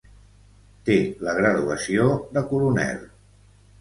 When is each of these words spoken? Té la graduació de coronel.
Té 0.87 0.95
la 1.27 1.35
graduació 1.39 2.07
de 2.39 2.43
coronel. 2.55 3.09